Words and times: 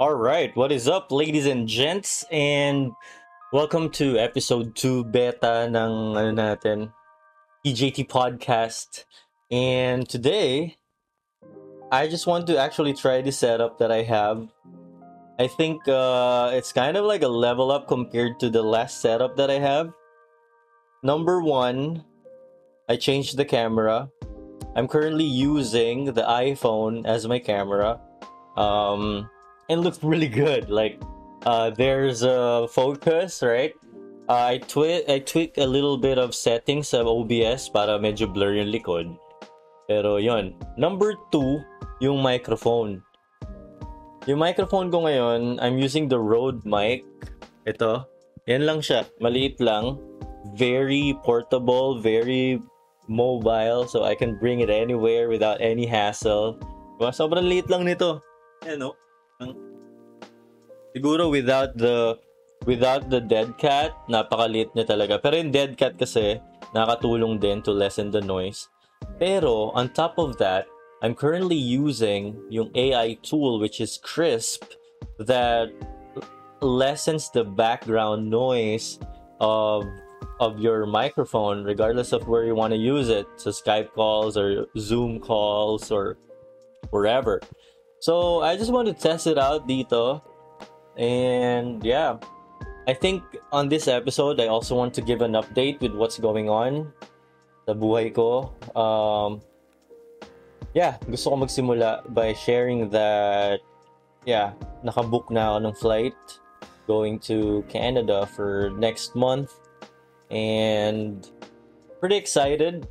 All 0.00 0.14
right, 0.14 0.54
what 0.54 0.70
is 0.70 0.86
up, 0.86 1.10
ladies 1.10 1.44
and 1.46 1.66
gents, 1.66 2.24
and 2.30 2.92
welcome 3.52 3.90
to 3.98 4.16
episode 4.16 4.76
2 4.78 5.10
beta 5.10 5.66
ng 5.66 6.14
ano 6.14 6.30
natin, 6.30 6.94
PJT 7.66 8.06
podcast. 8.06 9.10
And 9.50 10.06
today, 10.06 10.78
I 11.90 12.06
just 12.06 12.30
want 12.30 12.46
to 12.46 12.54
actually 12.54 12.94
try 12.94 13.26
the 13.26 13.34
setup 13.34 13.82
that 13.82 13.90
I 13.90 14.06
have. 14.06 14.46
I 15.42 15.50
think 15.50 15.82
uh, 15.90 16.54
it's 16.54 16.70
kind 16.70 16.94
of 16.94 17.02
like 17.02 17.26
a 17.26 17.34
level 17.34 17.74
up 17.74 17.90
compared 17.90 18.38
to 18.38 18.54
the 18.54 18.62
last 18.62 19.02
setup 19.02 19.34
that 19.34 19.50
I 19.50 19.58
have. 19.58 19.90
Number 21.02 21.42
one, 21.42 22.06
I 22.86 22.94
changed 22.94 23.34
the 23.34 23.44
camera. 23.44 24.06
I'm 24.78 24.86
currently 24.86 25.26
using 25.26 26.14
the 26.14 26.22
iPhone 26.22 27.02
as 27.02 27.26
my 27.26 27.42
camera. 27.42 27.98
Um, 28.54 29.26
and 29.68 29.84
looks 29.84 30.02
really 30.02 30.28
good. 30.28 30.70
Like, 30.70 31.00
uh, 31.44 31.70
there's 31.70 32.22
a 32.22 32.66
focus, 32.68 33.42
right? 33.42 33.72
Uh, 34.28 34.52
I 34.52 34.58
tweak 34.58 35.08
I 35.08 35.20
tweak 35.24 35.56
a 35.56 35.64
little 35.64 35.96
bit 35.96 36.20
of 36.20 36.36
settings 36.36 36.92
sa 36.92 37.00
OBS 37.00 37.72
para 37.72 37.96
medyo 37.96 38.28
blur 38.28 38.60
yung 38.60 38.68
likod. 38.68 39.16
Pero 39.88 40.20
yon. 40.20 40.52
Number 40.76 41.16
two, 41.32 41.64
yung 42.04 42.20
microphone. 42.20 43.00
Yung 44.28 44.44
microphone 44.44 44.92
ko 44.92 45.08
ngayon, 45.08 45.56
I'm 45.64 45.80
using 45.80 46.12
the 46.12 46.20
Rode 46.20 46.60
mic. 46.68 47.08
Ito. 47.64 48.04
Yan 48.44 48.68
lang 48.68 48.84
siya. 48.84 49.08
Maliit 49.24 49.56
lang. 49.64 49.96
Very 50.52 51.16
portable, 51.24 51.96
very 51.96 52.60
mobile, 53.08 53.88
so 53.88 54.04
I 54.04 54.12
can 54.12 54.36
bring 54.36 54.60
it 54.60 54.68
anywhere 54.68 55.32
without 55.32 55.64
any 55.64 55.88
hassle. 55.88 56.60
Sobrang 57.00 57.48
liit 57.48 57.72
lang 57.72 57.88
nito. 57.88 58.20
Ano? 58.68 58.92
Siguro 60.94 61.30
without 61.30 61.78
the 61.78 62.18
without 62.66 63.06
the 63.10 63.20
dead 63.20 63.54
cat, 63.58 63.94
napakaliit 64.10 64.74
niya 64.74 64.88
talaga. 64.88 65.22
Pero 65.22 65.38
yung 65.38 65.54
dead 65.54 65.78
cat 65.78 65.94
kasi, 65.94 66.42
nakatulong 66.74 67.38
din 67.38 67.62
to 67.62 67.70
lessen 67.70 68.10
the 68.10 68.20
noise. 68.20 68.66
Pero, 69.22 69.70
on 69.78 69.94
top 69.94 70.18
of 70.18 70.38
that, 70.42 70.66
I'm 71.02 71.14
currently 71.14 71.56
using 71.56 72.34
yung 72.50 72.74
AI 72.74 73.14
tool 73.22 73.62
which 73.62 73.78
is 73.78 74.02
Krisp 74.02 74.74
that 75.22 75.70
lessens 76.58 77.30
the 77.30 77.46
background 77.46 78.26
noise 78.26 78.98
of 79.38 79.86
of 80.42 80.58
your 80.58 80.86
microphone 80.86 81.62
regardless 81.62 82.10
of 82.10 82.26
where 82.26 82.42
you 82.42 82.54
want 82.54 82.74
to 82.74 82.78
use 82.78 83.08
it 83.10 83.26
so 83.38 83.50
Skype 83.50 83.94
calls 83.94 84.34
or 84.34 84.66
Zoom 84.74 85.22
calls 85.22 85.94
or 85.94 86.18
wherever. 86.90 87.38
So 87.98 88.42
I 88.42 88.56
just 88.56 88.70
want 88.70 88.86
to 88.88 88.94
test 88.94 89.26
it 89.26 89.38
out 89.38 89.66
dito 89.66 90.22
and 90.98 91.82
yeah, 91.84 92.18
I 92.88 92.94
think 92.94 93.22
on 93.52 93.68
this 93.68 93.86
episode, 93.86 94.40
I 94.40 94.46
also 94.46 94.74
want 94.74 94.94
to 94.94 95.02
give 95.02 95.20
an 95.20 95.32
update 95.32 95.80
with 95.80 95.92
what's 95.92 96.18
going 96.18 96.48
on 96.48 96.88
sa 97.68 97.76
buhay 97.76 98.08
ko. 98.16 98.48
Um, 98.72 99.44
yeah, 100.72 100.96
gusto 101.04 101.36
ko 101.36 101.44
magsimula 101.44 102.08
by 102.16 102.32
sharing 102.32 102.88
that, 102.88 103.60
yeah, 104.24 104.56
nakabook 104.80 105.28
na 105.28 105.52
ako 105.52 105.58
ng 105.68 105.74
flight 105.76 106.18
going 106.88 107.20
to 107.28 107.60
Canada 107.68 108.24
for 108.24 108.72
next 108.80 109.12
month. 109.12 109.52
And 110.32 111.28
pretty 112.00 112.16
excited. 112.16 112.88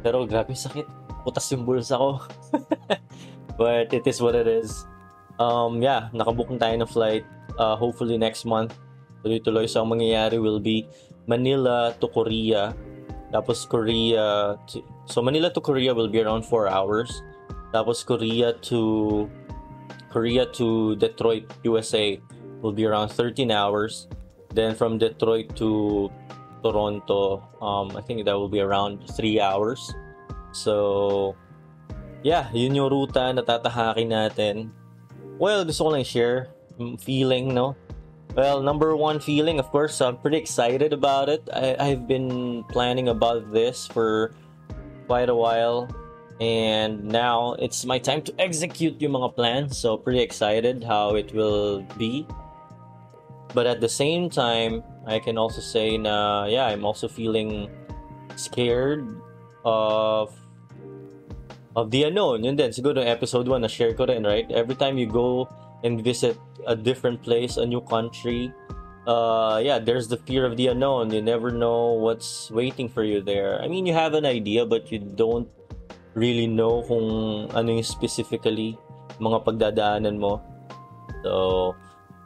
Pero 0.00 0.24
grabe 0.24 0.56
sakit. 0.56 0.88
Putas 1.20 1.52
yung 1.52 1.68
bulsa 1.68 2.00
ko. 2.00 2.24
But 3.56 3.92
it 3.92 4.06
is 4.06 4.20
what 4.20 4.36
it 4.36 4.46
is 4.46 4.86
um, 5.38 5.82
yeah, 5.82 6.08
nakabook 6.12 6.48
na 6.52 6.58
tayo 6.60 6.74
ng 6.80 6.90
flight. 6.90 7.24
Uh, 7.56 7.76
hopefully 7.76 8.18
next 8.18 8.44
month, 8.44 8.76
tuloy-tuloy. 9.24 9.68
So, 9.68 9.84
ang 9.84 9.92
mangyayari 9.92 10.40
will 10.40 10.60
be 10.60 10.88
Manila 11.26 11.94
to 12.00 12.08
Korea. 12.08 12.76
Tapos 13.32 13.66
Korea 13.68 14.56
to, 14.70 14.80
so 15.04 15.20
Manila 15.20 15.50
to 15.50 15.60
Korea 15.60 15.92
will 15.92 16.08
be 16.08 16.22
around 16.22 16.46
4 16.46 16.68
hours. 16.68 17.10
Tapos 17.74 18.06
Korea 18.06 18.54
to 18.70 19.26
Korea 20.08 20.46
to 20.56 20.96
Detroit, 20.96 21.50
USA 21.64 22.16
will 22.62 22.72
be 22.72 22.86
around 22.86 23.10
13 23.10 23.50
hours. 23.50 24.08
Then 24.54 24.72
from 24.72 24.96
Detroit 24.96 25.52
to 25.58 26.08
Toronto, 26.62 27.44
um, 27.60 27.92
I 27.98 28.00
think 28.00 28.24
that 28.24 28.32
will 28.38 28.48
be 28.48 28.62
around 28.62 29.04
3 29.10 29.40
hours. 29.40 29.92
So, 30.54 31.36
yeah, 32.26 32.50
yun 32.50 32.74
yung 32.74 32.90
ruta 32.90 33.30
na 33.30 33.46
tatahakin 33.46 34.10
natin. 34.10 34.74
Well, 35.38 35.62
gusto 35.62 35.86
ko 35.86 35.90
lang 35.94 36.02
share 36.02 36.50
feeling, 36.98 37.54
no? 37.54 37.78
Well, 38.34 38.66
number 38.66 38.98
one 38.98 39.22
feeling, 39.22 39.62
of 39.62 39.70
course, 39.70 40.02
I'm 40.02 40.18
pretty 40.18 40.36
excited 40.36 40.90
about 40.90 41.30
it. 41.30 41.46
I, 41.54 41.78
I've 41.78 42.10
been 42.10 42.66
planning 42.66 43.08
about 43.14 43.54
this 43.54 43.86
for 43.86 44.34
quite 45.06 45.30
a 45.30 45.38
while. 45.38 45.86
And 46.42 47.06
now 47.06 47.54
it's 47.62 47.86
my 47.86 47.96
time 47.96 48.20
to 48.26 48.34
execute 48.42 49.00
yung 49.00 49.14
mga 49.14 49.38
plans. 49.38 49.78
So, 49.78 49.96
pretty 49.96 50.20
excited 50.20 50.82
how 50.82 51.14
it 51.14 51.32
will 51.32 51.86
be. 51.96 52.26
But 53.54 53.64
at 53.70 53.80
the 53.80 53.88
same 53.88 54.28
time, 54.28 54.82
I 55.06 55.22
can 55.22 55.38
also 55.38 55.62
say 55.62 55.96
na, 55.96 56.44
yeah, 56.44 56.66
I'm 56.66 56.84
also 56.84 57.08
feeling 57.08 57.70
scared 58.34 59.06
of 59.64 60.34
of 61.76 61.92
the 61.92 62.08
unknown. 62.08 62.42
Yun 62.42 62.56
din, 62.56 62.72
siguro 62.72 63.04
episode 63.04 63.46
1 63.46 63.60
na 63.60 63.68
share 63.68 63.92
ko 63.92 64.08
rin, 64.08 64.24
right? 64.24 64.48
Every 64.50 64.74
time 64.74 64.96
you 64.96 65.06
go 65.06 65.46
and 65.84 66.00
visit 66.02 66.40
a 66.66 66.74
different 66.74 67.22
place, 67.22 67.60
a 67.60 67.66
new 67.68 67.84
country, 67.84 68.50
uh, 69.06 69.60
yeah, 69.62 69.78
there's 69.78 70.08
the 70.08 70.16
fear 70.16 70.48
of 70.48 70.56
the 70.56 70.72
unknown. 70.72 71.12
You 71.12 71.20
never 71.20 71.52
know 71.52 71.92
what's 71.92 72.50
waiting 72.50 72.88
for 72.88 73.04
you 73.04 73.20
there. 73.20 73.60
I 73.60 73.68
mean, 73.68 73.84
you 73.84 73.92
have 73.92 74.14
an 74.14 74.24
idea, 74.24 74.64
but 74.64 74.90
you 74.90 74.98
don't 74.98 75.46
really 76.16 76.48
know 76.48 76.82
kung 76.88 77.52
ano 77.52 77.76
yung 77.76 77.84
specifically 77.84 78.80
mga 79.20 79.44
pagdadaanan 79.44 80.16
mo. 80.16 80.40
So, 81.22 81.76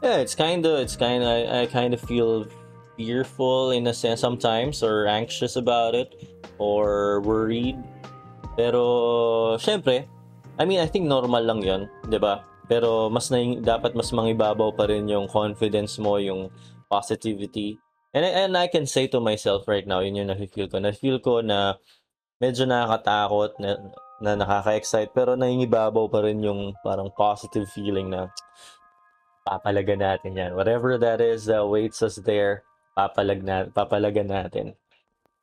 yeah, 0.00 0.22
it's 0.22 0.38
kind 0.38 0.64
of, 0.64 0.78
it's 0.78 0.94
kind 0.94 1.26
of, 1.26 1.28
I, 1.28 1.62
I 1.62 1.66
kind 1.66 1.92
of 1.92 2.00
feel 2.00 2.46
fearful 2.96 3.72
in 3.74 3.86
a 3.88 3.94
sense 3.94 4.20
sometimes 4.20 4.82
or 4.82 5.10
anxious 5.10 5.56
about 5.56 5.94
it 5.94 6.14
or 6.58 7.20
worried 7.22 7.76
pero, 8.54 8.82
syempre, 9.58 10.06
I 10.60 10.68
mean, 10.68 10.80
I 10.80 10.88
think 10.88 11.08
normal 11.08 11.46
lang 11.46 11.60
yon 11.64 11.88
di 12.06 12.20
ba? 12.20 12.44
Pero 12.70 13.10
mas 13.10 13.32
na, 13.32 13.40
dapat 13.58 13.96
mas 13.98 14.14
mangibabaw 14.14 14.76
pa 14.76 14.86
rin 14.86 15.08
yung 15.10 15.26
confidence 15.26 15.98
mo, 15.98 16.20
yung 16.20 16.52
positivity. 16.86 17.80
And, 18.14 18.26
and 18.26 18.52
I 18.58 18.66
can 18.66 18.86
say 18.86 19.06
to 19.10 19.18
myself 19.18 19.66
right 19.66 19.86
now, 19.86 20.02
yun 20.02 20.18
yung 20.20 20.30
na-feel 20.30 20.68
ko. 20.68 20.78
Na-feel 20.78 21.18
ko 21.22 21.42
na 21.42 21.78
medyo 22.38 22.66
nakakatakot, 22.66 23.58
na, 23.62 23.78
na 24.20 24.36
nakaka-excite, 24.36 25.16
pero 25.16 25.34
nangingibabaw 25.34 26.06
pa 26.12 26.20
rin 26.26 26.44
yung 26.44 26.76
parang 26.84 27.08
positive 27.14 27.66
feeling 27.70 28.12
na 28.12 28.28
papalaga 29.46 29.96
natin 29.96 30.36
yan. 30.36 30.52
Whatever 30.52 31.00
that 31.00 31.18
is 31.24 31.48
that 31.48 31.64
waits 31.64 32.04
us 32.04 32.20
there, 32.22 32.62
papalag 32.92 33.40
na, 33.40 33.66
papalagan 33.72 34.28
natin. 34.28 34.76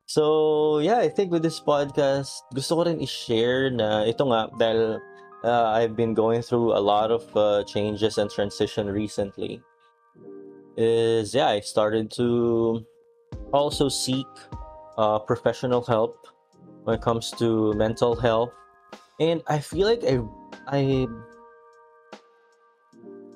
So, 0.07 0.79
yeah, 0.79 0.99
I 0.99 1.09
think 1.09 1.35
with 1.35 1.43
this 1.43 1.59
podcast, 1.59 2.31
gusto 2.55 2.79
ko 2.79 2.81
rin 2.87 3.03
i-share 3.03 3.67
na 3.67 4.07
ito 4.07 4.23
nga, 4.23 4.47
dahil 4.55 5.03
uh, 5.43 5.67
I've 5.75 5.99
been 5.99 6.15
going 6.15 6.39
through 6.39 6.71
a 6.71 6.79
lot 6.79 7.11
of 7.11 7.27
uh, 7.35 7.67
changes 7.67 8.15
and 8.15 8.31
transition 8.31 8.87
recently, 8.87 9.59
is, 10.79 11.35
yeah, 11.35 11.51
I 11.51 11.59
started 11.59 12.07
to 12.15 12.87
also 13.51 13.91
seek 13.91 14.31
uh, 14.95 15.19
professional 15.19 15.83
help 15.83 16.23
when 16.87 16.95
it 16.95 17.03
comes 17.03 17.35
to 17.43 17.75
mental 17.75 18.15
health. 18.15 18.55
And 19.19 19.43
I 19.51 19.59
feel 19.59 19.91
like 19.91 20.07
I, 20.07 20.23
I, 20.71 21.07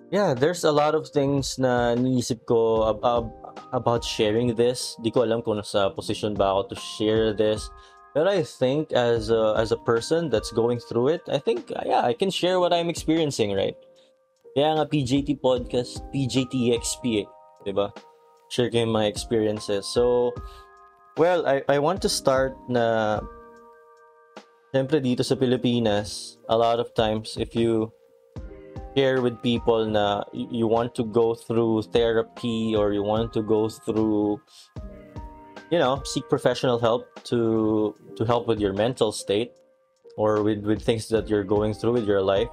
yeah, 0.08 0.34
there's 0.34 0.64
a 0.64 0.72
lot 0.72 0.96
of 0.96 1.10
things 1.12 1.60
na 1.60 2.00
niisip 2.00 2.48
ko 2.48 2.88
about 2.88 3.28
about 3.74 4.04
sharing 4.04 4.56
this. 4.56 4.96
Di 5.04 5.12
ko 5.12 5.24
alam 5.24 5.42
kung 5.42 5.58
nasa 5.58 5.94
position 5.94 6.34
ba 6.34 6.52
ako 6.52 6.74
to 6.74 6.78
share 6.78 7.34
this. 7.34 7.70
But 8.14 8.28
I 8.28 8.44
think 8.44 8.92
as 8.92 9.32
a, 9.32 9.56
as 9.56 9.72
a 9.72 9.80
person 9.80 10.30
that's 10.30 10.52
going 10.52 10.80
through 10.80 11.16
it, 11.16 11.24
I 11.32 11.40
think, 11.40 11.72
yeah, 11.86 12.04
I 12.04 12.14
can 12.14 12.30
share 12.30 12.60
what 12.60 12.74
I'm 12.74 12.90
experiencing, 12.90 13.56
right? 13.56 13.76
Kaya 14.52 14.76
nga 14.76 14.86
PJT 14.86 15.40
Podcast, 15.40 16.04
PJT 16.12 16.76
XP, 16.76 17.24
eh, 17.24 17.28
di 17.64 17.72
ba? 17.72 17.88
Share 18.52 18.68
ko 18.68 18.84
my 18.84 19.08
experiences. 19.08 19.88
So, 19.88 20.36
well, 21.16 21.48
I, 21.48 21.64
I 21.72 21.80
want 21.80 22.04
to 22.04 22.12
start 22.12 22.60
na, 22.68 23.24
siyempre 24.76 25.00
dito 25.00 25.24
sa 25.24 25.40
Pilipinas, 25.40 26.36
a 26.52 26.58
lot 26.60 26.84
of 26.84 26.92
times, 26.92 27.40
if 27.40 27.56
you 27.56 27.96
share 28.96 29.22
with 29.22 29.42
people 29.42 29.86
na 29.86 30.24
you 30.34 30.68
want 30.68 30.96
to 30.96 31.04
go 31.04 31.34
through 31.34 31.82
therapy 31.96 32.76
or 32.76 32.92
you 32.92 33.04
want 33.04 33.32
to 33.34 33.42
go 33.42 33.70
through 33.70 34.40
you 35.72 35.80
know 35.80 36.02
seek 36.04 36.28
professional 36.28 36.80
help 36.80 37.08
to 37.24 37.96
to 38.16 38.26
help 38.26 38.48
with 38.48 38.60
your 38.60 38.74
mental 38.74 39.12
state 39.12 39.52
or 40.18 40.44
with 40.44 40.64
with 40.68 40.82
things 40.84 41.08
that 41.08 41.30
you're 41.30 41.48
going 41.48 41.74
through 41.74 41.94
with 41.94 42.08
your 42.08 42.22
life 42.22 42.52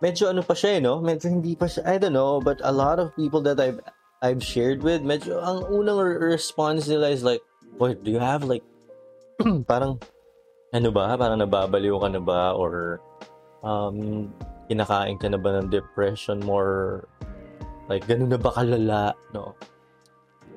medyo 0.00 0.28
ano 0.28 0.44
pa 0.44 0.52
siya, 0.52 0.76
eh, 0.76 0.80
no? 0.80 1.00
Medyo 1.00 1.32
hindi 1.32 1.56
pa 1.56 1.66
siya, 1.68 1.84
I 1.88 1.96
don't 1.98 2.12
know, 2.12 2.40
but 2.40 2.60
a 2.64 2.72
lot 2.72 3.00
of 3.00 3.14
people 3.16 3.40
that 3.48 3.60
I've 3.60 3.80
I've 4.20 4.42
shared 4.42 4.82
with, 4.82 5.04
medyo 5.04 5.40
ang 5.40 5.68
unang 5.68 6.00
response 6.20 6.88
nila 6.88 7.12
is 7.12 7.24
like, 7.24 7.40
Boy, 7.76 7.92
do 7.92 8.08
you 8.08 8.20
have 8.20 8.44
like, 8.44 8.64
parang, 9.70 10.00
ano 10.72 10.88
ba? 10.88 11.12
Parang 11.20 11.40
nababaliw 11.40 12.00
ka 12.00 12.08
na 12.08 12.22
ba? 12.24 12.56
Or, 12.56 13.04
um, 13.60 14.32
kinakain 14.68 15.18
ka 15.18 15.28
na 15.28 15.38
ba 15.38 15.62
ng 15.62 15.70
depression 15.70 16.40
more, 16.42 17.08
like, 17.88 18.06
ganun 18.06 18.30
na 18.30 18.38
ba 18.38 18.50
kalala? 18.50 19.14
No? 19.34 19.54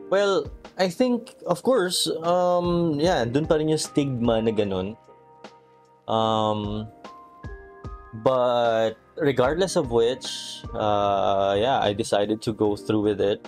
Well, 0.09 0.49
I 0.77 0.89
think, 0.89 1.35
of 1.45 1.61
course, 1.61 2.09
um, 2.23 2.97
yeah, 2.97 3.25
dun 3.25 3.45
pa 3.45 3.55
rin 3.55 3.69
yung 3.69 3.77
stigma 3.77 4.41
na 4.41 4.49
ganun. 4.49 4.97
Um, 6.09 6.89
but 8.25 8.97
regardless 9.17 9.75
of 9.75 9.91
which, 9.91 10.25
uh, 10.73 11.53
yeah, 11.59 11.77
I 11.77 11.93
decided 11.93 12.41
to 12.41 12.53
go 12.53 12.75
through 12.75 13.01
with 13.01 13.21
it. 13.21 13.45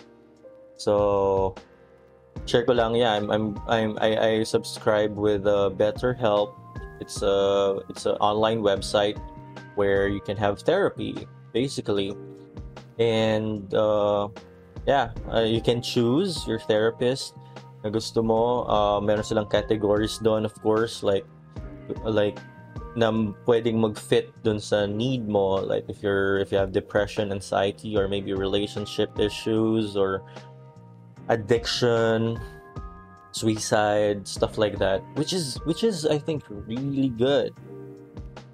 So, 0.78 1.56
share 2.46 2.66
ko 2.66 2.74
lang, 2.74 2.94
yeah, 2.94 3.14
I'm, 3.14 3.32
I'm, 3.32 3.58
I'm 3.68 3.98
I, 4.02 4.18
I 4.18 4.44
subscribe 4.44 5.18
with 5.18 5.48
uh, 5.48 5.72
BetterHelp. 5.74 6.54
It's 7.00 7.24
a, 7.24 7.80
it's 7.90 8.06
an 8.06 8.22
online 8.22 8.62
website 8.62 9.18
where 9.76 10.08
you 10.08 10.22
can 10.22 10.38
have 10.38 10.62
therapy, 10.62 11.28
basically. 11.54 12.16
And, 13.00 13.74
uh, 13.74 14.30
yeah, 14.88 15.12
uh, 15.32 15.42
you 15.42 15.62
can 15.62 15.82
choose 15.82 16.46
your 16.48 16.60
therapist 16.60 17.34
na 17.84 17.90
gusto 17.90 18.22
mo. 18.22 18.66
Uh, 18.66 19.00
meron 19.02 19.24
silang 19.24 19.50
categories 19.50 20.18
doon, 20.20 20.46
of 20.46 20.54
course, 20.62 21.04
like, 21.04 21.26
like 22.06 22.38
na 22.96 23.08
pwedeng 23.48 23.80
mag-fit 23.80 24.36
sa 24.60 24.86
need 24.86 25.28
mo 25.28 25.64
like 25.64 25.88
if 25.88 26.04
you're 26.04 26.40
if 26.44 26.52
you 26.52 26.58
have 26.58 26.72
depression 26.76 27.32
anxiety 27.32 27.96
or 27.96 28.08
maybe 28.08 28.34
relationship 28.34 29.16
issues 29.16 29.96
or 29.96 30.24
addiction 31.32 32.36
suicide 33.32 34.28
stuff 34.28 34.58
like 34.58 34.76
that 34.76 35.00
which 35.16 35.32
is 35.32 35.56
which 35.64 35.88
is 35.88 36.04
i 36.06 36.20
think 36.20 36.44
really 36.68 37.08
good 37.16 37.56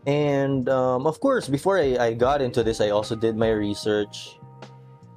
and 0.07 0.71
um, 0.71 1.05
of 1.05 1.19
course 1.19 1.51
before 1.51 1.77
I, 1.77 1.99
I 1.99 2.13
got 2.15 2.41
into 2.41 2.63
this 2.63 2.79
i 2.79 2.89
also 2.89 3.13
did 3.13 3.35
my 3.35 3.51
research. 3.51 4.39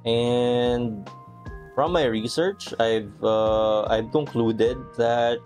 And 0.03 1.07
from 1.75 1.93
my 1.93 2.05
research 2.05 2.73
i've 2.77 3.13
uh, 3.23 3.87
i've 3.87 4.11
concluded 4.11 4.77
that 4.97 5.39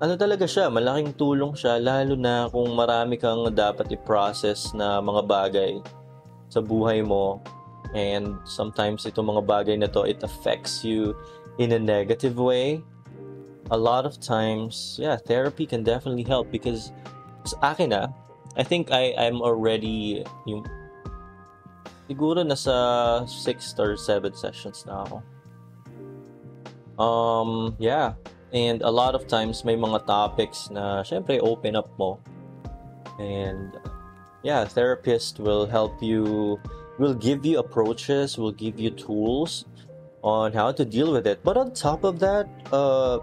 ano 0.00 0.16
talaga 0.16 0.48
siya, 0.48 0.72
malaking 0.72 1.12
tulong 1.14 1.52
siya 1.52 1.76
lalo 1.76 2.16
na 2.16 2.48
kung 2.48 2.72
marami 2.72 3.20
kang 3.20 3.44
dapat 3.52 3.92
i-process 3.92 4.72
na 4.72 4.96
mga 4.96 5.28
bagay 5.28 5.72
sa 6.48 6.64
buhay 6.64 7.04
mo. 7.04 7.36
And 7.92 8.40
sometimes 8.48 9.04
itong 9.04 9.28
mga 9.28 9.44
bagay 9.44 9.76
na 9.76 9.92
to 9.92 10.08
it 10.08 10.24
affects 10.24 10.80
you 10.80 11.12
in 11.60 11.76
a 11.76 11.78
negative 11.78 12.40
way. 12.40 12.80
A 13.70 13.76
lot 13.76 14.08
of 14.08 14.18
times 14.18 14.96
yeah 14.96 15.20
therapy 15.20 15.68
can 15.68 15.84
definitely 15.84 16.24
help 16.24 16.48
because 16.48 16.96
sa 17.44 17.76
akin 17.76 17.92
ah 17.92 18.08
I 18.58 18.62
think 18.62 18.90
I 18.90 19.14
I'm 19.14 19.42
already 19.42 20.26
yung 20.46 20.66
siguro 22.10 22.42
nasa 22.42 23.22
6 23.26 23.78
or 23.78 23.94
7 23.94 24.34
sessions 24.34 24.82
na 24.86 25.06
ako 25.06 25.16
um 26.98 27.50
yeah 27.78 28.18
And 28.52 28.82
a 28.82 28.90
lot 28.90 29.14
of 29.14 29.26
times 29.28 29.64
may 29.64 29.76
mga 29.76 30.06
topics 30.06 30.70
na 30.70 31.02
syempre 31.06 31.38
open 31.38 31.78
up 31.78 31.86
mo. 31.98 32.18
And 33.22 33.78
yeah, 34.42 34.66
therapist 34.66 35.38
will 35.38 35.66
help 35.66 36.02
you 36.02 36.58
will 36.98 37.14
give 37.14 37.46
you 37.46 37.58
approaches, 37.62 38.36
will 38.36 38.54
give 38.54 38.78
you 38.82 38.90
tools 38.90 39.64
on 40.22 40.52
how 40.52 40.72
to 40.74 40.84
deal 40.84 41.14
with 41.14 41.26
it. 41.26 41.40
But 41.46 41.56
on 41.56 41.72
top 41.72 42.02
of 42.02 42.18
that, 42.20 42.50
uh, 42.74 43.22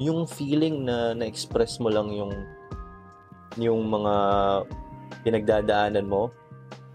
yung 0.00 0.26
feeling 0.26 0.88
na 0.88 1.12
na-express 1.12 1.78
mo 1.78 1.92
lang 1.92 2.10
yung 2.16 2.32
yung 3.56 3.84
mga 3.88 4.14
pinagdadaanan 5.24 6.06
mo, 6.06 6.32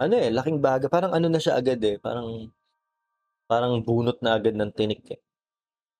ano 0.01 0.13
eh, 0.17 0.33
laking 0.33 0.57
baga. 0.57 0.89
Parang 0.89 1.13
ano 1.13 1.29
na 1.29 1.37
siya 1.37 1.57
agad 1.61 1.77
eh. 1.85 2.01
Parang 2.01 2.49
parang 3.45 3.83
bunot 3.83 4.17
na 4.23 4.39
agad 4.39 4.55
ng 4.55 4.71
tinik 4.73 5.03
eh. 5.11 5.21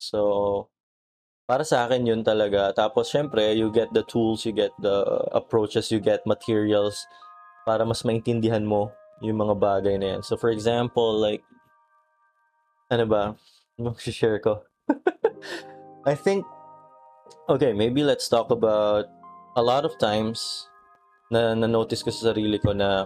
So, 0.00 0.66
para 1.46 1.62
sa 1.62 1.86
akin 1.86 2.08
yun 2.08 2.22
talaga. 2.24 2.72
Tapos 2.72 3.12
syempre, 3.12 3.54
you 3.54 3.68
get 3.70 3.92
the 3.92 4.02
tools, 4.08 4.42
you 4.42 4.50
get 4.50 4.72
the 4.80 5.04
approaches, 5.36 5.92
you 5.92 6.00
get 6.00 6.24
materials 6.24 7.06
para 7.68 7.86
mas 7.86 8.02
maintindihan 8.02 8.64
mo 8.64 8.90
yung 9.22 9.38
mga 9.38 9.54
bagay 9.54 9.94
na 10.00 10.16
yan. 10.16 10.22
So 10.26 10.34
for 10.34 10.50
example, 10.50 11.14
like, 11.14 11.44
ano 12.90 13.06
ba? 13.06 13.22
Ano 13.78 13.94
share 14.00 14.42
ko? 14.42 14.66
I 16.10 16.18
think, 16.18 16.42
okay, 17.46 17.70
maybe 17.76 18.02
let's 18.02 18.26
talk 18.26 18.50
about 18.50 19.06
a 19.56 19.62
lot 19.62 19.84
of 19.84 19.98
times 19.98 20.68
na 21.32 21.54
na-notice 21.56 22.04
ko 22.04 22.10
sa 22.12 22.32
sarili 22.32 22.60
ko 22.60 22.72
na 22.72 23.04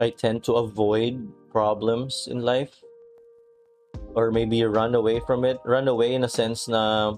I 0.00 0.10
tend 0.10 0.44
to 0.44 0.60
avoid 0.60 1.20
problems 1.52 2.26
in 2.28 2.42
life 2.42 2.74
or 4.18 4.30
maybe 4.30 4.62
run 4.64 4.94
away 4.94 5.20
from 5.22 5.44
it. 5.44 5.58
Run 5.64 5.88
away 5.88 6.14
in 6.14 6.24
a 6.24 6.30
sense 6.30 6.68
na 6.68 7.14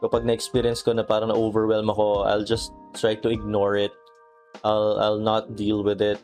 kapag 0.00 0.24
na-experience 0.24 0.80
ko 0.84 0.92
na 0.92 1.02
parang 1.02 1.28
na-overwhelm 1.32 1.88
ako, 1.90 2.28
I'll 2.28 2.46
just 2.46 2.72
try 2.94 3.16
to 3.16 3.28
ignore 3.28 3.76
it. 3.76 3.92
I'll, 4.62 5.00
I'll 5.00 5.20
not 5.20 5.56
deal 5.56 5.82
with 5.82 6.00
it. 6.00 6.20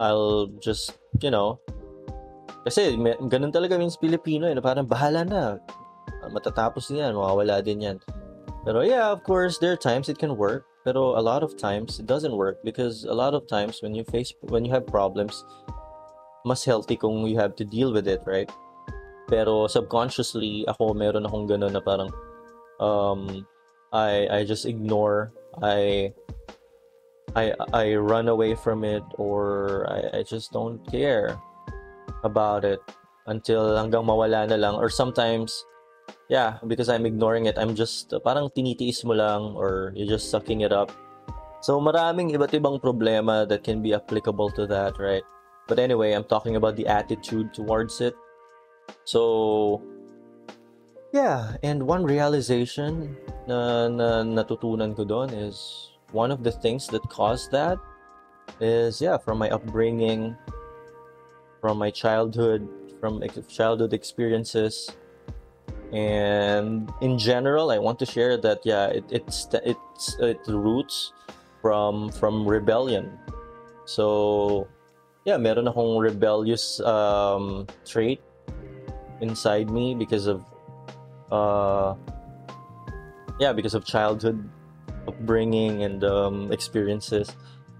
I'll 0.00 0.46
just, 0.62 0.96
you 1.20 1.30
know, 1.30 1.58
kasi 2.62 2.96
may, 2.96 3.14
ganun 3.16 3.50
talaga 3.50 3.78
means 3.78 3.98
Pilipino 3.98 4.46
eh, 4.46 4.54
na 4.54 4.62
parang 4.62 4.86
bahala 4.86 5.26
na. 5.26 5.58
Matatapos 6.30 6.90
yan, 6.90 7.14
mawawala 7.14 7.64
din 7.64 7.84
yan. 7.84 7.98
Pero 8.68 8.84
yeah, 8.84 9.08
of 9.08 9.24
course, 9.24 9.56
there 9.56 9.72
are 9.72 9.80
times 9.80 10.12
it 10.12 10.20
can 10.20 10.36
work. 10.36 10.68
Pero 10.84 11.16
a 11.16 11.24
lot 11.24 11.40
of 11.40 11.56
times, 11.56 11.96
it 11.96 12.04
doesn't 12.04 12.36
work 12.36 12.60
because 12.60 13.08
a 13.08 13.16
lot 13.16 13.32
of 13.32 13.48
times 13.48 13.80
when 13.80 13.96
you 13.96 14.04
face, 14.04 14.36
when 14.52 14.60
you 14.60 14.68
have 14.76 14.84
problems, 14.84 15.40
mas 16.44 16.68
healthy 16.68 16.92
kung 16.92 17.24
you 17.24 17.40
have 17.40 17.56
to 17.56 17.64
deal 17.64 17.96
with 17.96 18.04
it, 18.04 18.20
right? 18.28 18.52
Pero 19.24 19.72
subconsciously, 19.72 20.68
ako 20.68 20.92
meron 20.92 21.24
akong 21.24 21.48
gano'n 21.48 21.72
na 21.72 21.80
parang 21.80 22.12
um, 22.76 23.48
I 23.88 24.28
I 24.28 24.44
just 24.44 24.68
ignore. 24.68 25.32
I 25.64 26.12
I 27.40 27.56
I 27.72 27.96
run 27.96 28.28
away 28.28 28.52
from 28.52 28.84
it 28.84 29.04
or 29.16 29.88
I, 29.88 30.20
I 30.20 30.22
just 30.28 30.52
don't 30.52 30.84
care 30.92 31.40
about 32.20 32.68
it 32.68 32.84
until 33.24 33.80
hanggang 33.80 34.04
mawala 34.04 34.44
na 34.44 34.60
lang 34.60 34.76
or 34.76 34.92
sometimes 34.92 35.64
yeah 36.28 36.58
because 36.66 36.88
I'm 36.88 37.06
ignoring 37.06 37.46
it. 37.46 37.58
I'm 37.58 37.74
just 37.74 38.12
uh, 38.12 38.20
parang 38.20 38.50
tinitiis 38.50 39.04
mo 39.04 39.14
lang 39.14 39.56
or 39.56 39.92
you're 39.96 40.08
just 40.08 40.30
sucking 40.30 40.62
it 40.62 40.72
up. 40.72 40.92
So 41.60 41.80
maraming 41.80 42.30
iba't 42.32 42.54
ibang 42.54 42.78
problema 42.78 43.48
that 43.48 43.64
can 43.64 43.82
be 43.82 43.94
applicable 43.94 44.50
to 44.54 44.66
that 44.70 44.98
right? 44.98 45.24
But 45.66 45.78
anyway 45.78 46.12
I'm 46.12 46.24
talking 46.24 46.56
about 46.56 46.76
the 46.76 46.86
attitude 46.86 47.52
towards 47.52 48.00
it. 48.00 48.14
So, 49.04 49.82
yeah, 51.12 51.56
and 51.62 51.82
one 51.84 52.04
realization 52.04 53.16
na, 53.46 53.88
na 53.88 54.22
natutunan 54.24 54.96
ko 54.96 55.04
doon 55.04 55.32
is 55.32 55.90
one 56.12 56.30
of 56.30 56.44
the 56.44 56.52
things 56.52 56.86
that 56.88 57.02
caused 57.08 57.52
that 57.52 57.78
is, 58.60 59.00
yeah, 59.00 59.16
from 59.18 59.38
my 59.38 59.50
upbringing, 59.50 60.36
from 61.60 61.78
my 61.78 61.90
childhood, 61.90 62.68
from 63.00 63.22
childhood 63.48 63.92
experiences. 63.92 64.90
And 65.92 66.92
in 67.00 67.18
general, 67.18 67.70
I 67.70 67.78
want 67.78 67.98
to 68.00 68.06
share 68.06 68.36
that 68.36 68.60
yeah, 68.64 68.92
it 68.92 69.04
it's 69.08 69.48
it's 69.64 70.16
it 70.20 70.40
roots 70.46 71.12
from 71.62 72.12
from 72.12 72.44
rebellion. 72.44 73.16
So 73.88 74.68
yeah, 75.24 75.40
meron 75.40 75.64
akong 75.64 75.96
rebellious 75.96 76.80
um, 76.84 77.66
trait 77.88 78.20
inside 79.20 79.70
me 79.70 79.94
because 79.94 80.26
of 80.26 80.44
uh 81.30 81.94
yeah 83.38 83.52
because 83.52 83.74
of 83.74 83.84
childhood 83.84 84.38
upbringing 85.06 85.82
and 85.82 86.04
um, 86.04 86.52
experiences 86.52 87.36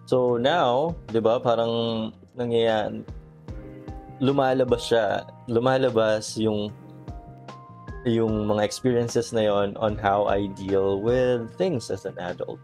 so 0.06 0.36
now 0.36 0.96
ba 1.12 1.40
parang 1.40 2.12
nangyayari 2.36 3.04
lumalabas 4.20 4.82
siya 4.88 5.24
lumalabas 5.46 6.36
yung 6.36 6.72
yung 8.08 8.48
mga 8.48 8.64
experiences 8.64 9.32
na 9.32 9.46
yon 9.46 9.76
on 9.76 9.96
how 10.00 10.24
I 10.24 10.48
deal 10.56 11.00
with 11.00 11.52
things 11.60 11.92
as 11.92 12.04
an 12.08 12.16
adult. 12.18 12.60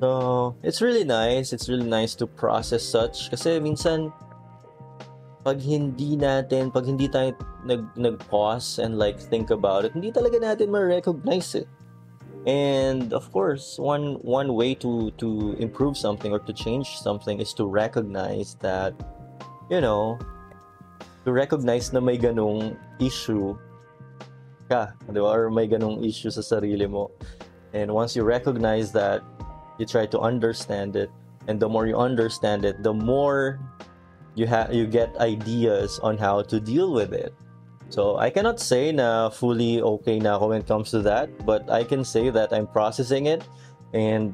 So 0.00 0.56
it's 0.64 0.80
really 0.80 1.04
nice. 1.04 1.52
It's 1.52 1.68
really 1.68 1.88
nice 1.88 2.16
to 2.18 2.26
process 2.26 2.82
such. 2.82 3.28
Kasi 3.28 3.60
minsan 3.60 4.10
pag 5.44 5.60
hindi 5.60 6.16
natin, 6.16 6.72
pag 6.72 6.88
hindi 6.88 7.08
tayo 7.08 7.36
nag, 7.64 7.84
nag-pause 7.96 8.80
and 8.80 8.96
like 8.96 9.20
think 9.20 9.52
about 9.52 9.84
it, 9.84 9.92
hindi 9.92 10.12
talaga 10.12 10.40
natin 10.40 10.72
ma-recognize 10.72 11.54
it. 11.54 11.68
and 12.46 13.12
of 13.12 13.30
course 13.32 13.78
one 13.78 14.16
one 14.24 14.54
way 14.54 14.74
to 14.74 15.10
to 15.18 15.52
improve 15.58 15.96
something 15.96 16.32
or 16.32 16.38
to 16.38 16.52
change 16.52 16.96
something 16.96 17.40
is 17.40 17.52
to 17.52 17.66
recognize 17.66 18.56
that 18.60 18.94
you 19.68 19.80
know 19.80 20.18
to 21.24 21.32
recognize 21.32 21.92
na 21.92 22.00
may 22.00 22.16
ganong 22.16 22.76
issue 22.98 23.52
ka, 24.70 24.94
di 25.10 25.18
ba? 25.18 25.26
Or 25.26 25.50
may 25.50 25.66
ganong 25.66 26.06
issue 26.06 26.30
sa 26.30 26.46
sarili 26.46 26.86
mo. 26.86 27.10
And 27.74 27.90
once 27.90 28.14
you 28.14 28.22
recognize 28.22 28.94
that, 28.94 29.26
you 29.82 29.86
try 29.90 30.06
to 30.06 30.18
understand 30.22 30.94
it. 30.94 31.10
And 31.50 31.58
the 31.58 31.66
more 31.66 31.90
you 31.90 31.98
understand 31.98 32.62
it, 32.62 32.86
the 32.86 32.94
more 32.94 33.58
you 34.38 34.46
have 34.46 34.70
you 34.70 34.86
get 34.86 35.10
ideas 35.18 35.98
on 36.06 36.14
how 36.14 36.42
to 36.46 36.62
deal 36.62 36.94
with 36.94 37.10
it. 37.10 37.34
So 37.90 38.22
I 38.22 38.30
cannot 38.30 38.62
say 38.62 38.94
na 38.94 39.34
fully 39.34 39.82
okay 39.82 40.22
na 40.22 40.38
ako 40.38 40.54
when 40.54 40.62
it 40.62 40.68
comes 40.70 40.94
to 40.94 41.02
that, 41.02 41.26
but 41.42 41.66
I 41.66 41.82
can 41.82 42.06
say 42.06 42.30
that 42.30 42.54
I'm 42.54 42.70
processing 42.70 43.26
it 43.26 43.42
and 43.90 44.30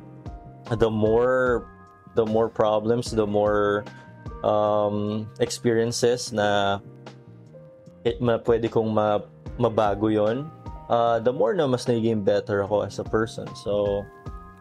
the 0.77 0.91
more 0.91 1.65
the 2.13 2.27
more 2.27 2.53
problems, 2.53 3.09
the 3.09 3.25
more 3.25 3.85
um, 4.45 5.29
experiences 5.41 6.33
na 6.33 6.81
it, 8.05 8.21
ma, 8.21 8.37
pwede 8.45 8.69
kong 8.69 8.93
ma, 8.93 9.25
mabago 9.59 10.13
yon 10.13 10.51
uh, 10.89 11.19
the 11.21 11.33
more 11.33 11.55
na 11.55 11.67
mas 11.67 11.87
nagiging 11.87 12.25
better 12.25 12.63
ako 12.63 12.83
as 12.85 12.99
a 12.99 13.05
person. 13.05 13.49
So, 13.57 14.05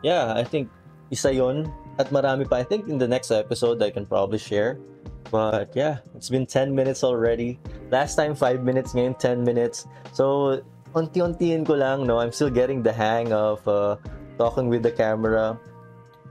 yeah, 0.01 0.33
I 0.33 0.43
think 0.43 0.71
isa 1.11 1.31
yon 1.31 1.71
at 1.99 2.09
marami 2.09 2.47
pa. 2.47 2.59
I 2.59 2.65
think 2.65 2.87
in 2.87 2.97
the 2.97 3.07
next 3.07 3.31
episode, 3.31 3.83
I 3.83 3.91
can 3.91 4.05
probably 4.05 4.39
share 4.39 4.79
But 5.31 5.75
yeah, 5.75 5.99
it's 6.15 6.29
been 6.29 6.45
10 6.45 6.73
minutes 6.73 7.03
already. 7.03 7.59
Last 7.91 8.15
time 8.15 8.35
5 8.35 8.63
minutes, 8.63 8.93
ngayon 8.93 9.17
10 9.17 9.43
minutes. 9.43 9.87
So, 10.13 10.61
unti-untiin 10.93 11.65
ko 11.65 11.73
lang, 11.73 12.05
no? 12.05 12.19
I'm 12.19 12.31
still 12.31 12.49
getting 12.49 12.83
the 12.83 12.93
hang 12.93 13.33
of 13.33 13.65
uh, 13.67 13.97
talking 14.37 14.69
with 14.69 14.83
the 14.83 14.91
camera. 14.91 15.57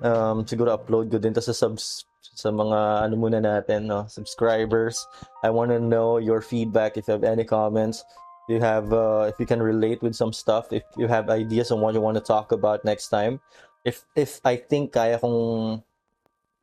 Um, 0.02 0.44
siguro 0.47 0.75
upload 0.78 1.11
ko 1.11 1.18
din 1.18 1.35
to 1.35 1.42
sa 1.42 1.52
subs 1.52 2.06
sa 2.35 2.50
mga 2.50 3.06
ano 3.06 3.14
muna 3.18 3.42
natin, 3.42 3.87
no? 3.90 4.06
Subscribers. 4.06 5.06
I 5.42 5.50
want 5.50 5.71
to 5.71 5.80
know 5.83 6.18
your 6.18 6.40
feedback 6.40 6.97
if 6.97 7.11
you 7.11 7.14
have 7.18 7.26
any 7.26 7.44
comments. 7.44 8.02
You 8.48 8.60
have 8.60 8.92
uh, 8.92 9.30
if 9.32 9.40
you 9.40 9.46
can 9.46 9.62
relate 9.62 10.02
with 10.02 10.14
some 10.14 10.32
stuff, 10.32 10.68
if 10.72 10.84
you 10.96 11.08
have 11.08 11.30
ideas 11.30 11.72
on 11.72 11.80
what 11.80 11.94
you 11.94 12.00
want 12.00 12.20
to 12.20 12.24
talk 12.24 12.52
about 12.52 12.84
next 12.84 13.08
time. 13.08 13.40
If 13.84 14.04
if 14.16 14.40
I 14.44 14.56
think 14.56 14.92
kaya 14.92 15.16
kong 15.16 15.80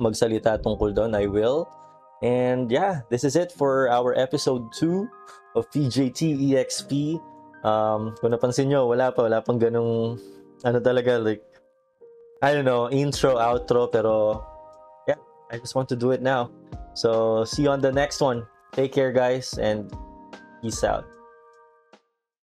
magsalita 0.01 0.61
tungkol 0.61 0.93
doon, 0.97 1.13
I 1.13 1.25
will. 1.25 1.69
And 2.21 2.69
yeah, 2.69 3.01
this 3.09 3.23
is 3.23 3.35
it 3.35 3.51
for 3.51 3.89
our 3.89 4.13
episode 4.13 4.69
2 4.77 5.09
of 5.55 5.69
PJT 5.73 6.53
EXP. 6.53 7.17
Um, 7.65 8.13
kung 8.21 8.33
napansin 8.33 8.69
nyo, 8.69 8.89
wala 8.89 9.13
pa, 9.13 9.25
wala 9.25 9.41
pang 9.41 9.61
ganong, 9.61 10.17
ano 10.65 10.77
talaga, 10.81 11.21
like, 11.21 11.45
I 12.41 12.53
don't 12.53 12.65
know, 12.65 12.89
intro, 12.89 13.38
outro, 13.38 13.85
pero 13.85 14.41
yeah, 15.05 15.21
I 15.53 15.57
just 15.57 15.77
want 15.77 15.89
to 15.89 15.97
do 15.97 16.09
it 16.09 16.21
now. 16.21 16.50
So, 16.93 17.45
see 17.45 17.63
you 17.63 17.69
on 17.69 17.81
the 17.81 17.93
next 17.93 18.21
one. 18.21 18.45
Take 18.73 18.93
care, 18.93 19.13
guys, 19.13 19.57
and 19.61 19.93
peace 20.61 20.83
out. 20.83 21.05